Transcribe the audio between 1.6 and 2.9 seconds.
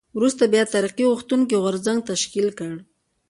غورځنګ تشکیل کړ.